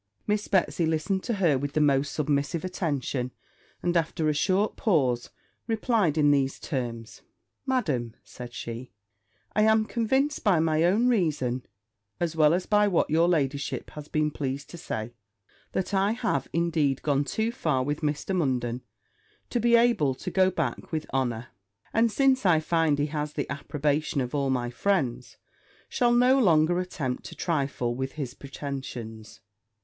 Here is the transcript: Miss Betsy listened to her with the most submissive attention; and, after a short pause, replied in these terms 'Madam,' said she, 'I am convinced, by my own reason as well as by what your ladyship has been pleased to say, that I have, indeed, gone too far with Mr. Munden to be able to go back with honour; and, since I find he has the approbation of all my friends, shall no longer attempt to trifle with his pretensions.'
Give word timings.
Miss 0.25 0.47
Betsy 0.47 0.87
listened 0.87 1.21
to 1.25 1.35
her 1.35 1.59
with 1.59 1.73
the 1.73 1.79
most 1.79 2.11
submissive 2.13 2.65
attention; 2.65 3.29
and, 3.83 3.95
after 3.95 4.27
a 4.29 4.33
short 4.33 4.75
pause, 4.75 5.29
replied 5.67 6.17
in 6.17 6.31
these 6.31 6.59
terms 6.59 7.21
'Madam,' 7.67 8.15
said 8.23 8.51
she, 8.51 8.89
'I 9.55 9.61
am 9.61 9.85
convinced, 9.85 10.43
by 10.43 10.59
my 10.59 10.81
own 10.85 11.07
reason 11.07 11.67
as 12.19 12.35
well 12.35 12.55
as 12.55 12.65
by 12.65 12.87
what 12.87 13.11
your 13.11 13.27
ladyship 13.27 13.91
has 13.91 14.07
been 14.07 14.31
pleased 14.31 14.71
to 14.71 14.77
say, 14.79 15.13
that 15.73 15.93
I 15.93 16.13
have, 16.13 16.47
indeed, 16.51 17.03
gone 17.03 17.23
too 17.23 17.51
far 17.51 17.83
with 17.83 18.01
Mr. 18.01 18.35
Munden 18.35 18.81
to 19.51 19.59
be 19.59 19.75
able 19.75 20.15
to 20.15 20.31
go 20.31 20.49
back 20.49 20.91
with 20.91 21.05
honour; 21.13 21.49
and, 21.93 22.11
since 22.11 22.43
I 22.43 22.59
find 22.59 22.97
he 22.97 23.05
has 23.05 23.33
the 23.33 23.47
approbation 23.51 24.19
of 24.19 24.33
all 24.33 24.49
my 24.49 24.71
friends, 24.71 25.37
shall 25.89 26.11
no 26.11 26.39
longer 26.39 26.79
attempt 26.79 27.23
to 27.25 27.35
trifle 27.35 27.93
with 27.93 28.13
his 28.13 28.33
pretensions.' 28.33 29.41